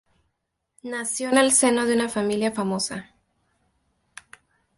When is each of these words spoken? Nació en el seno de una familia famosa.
Nació 0.81 1.29
en 1.29 1.37
el 1.37 1.51
seno 1.51 1.85
de 1.85 1.93
una 1.93 2.09
familia 2.09 2.51
famosa. 2.51 3.11